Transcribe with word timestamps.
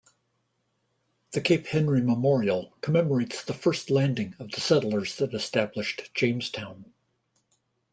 The 1.33 1.41
Cape 1.41 1.67
Henry 1.67 2.01
Memorial 2.01 2.73
commemorates 2.81 3.43
The 3.43 3.53
First 3.53 3.91
Landing 3.91 4.33
of 4.39 4.49
the 4.51 4.59
settlers 4.59 5.15
that 5.17 5.35
established 5.35 6.09
Jamestown. 6.15 6.91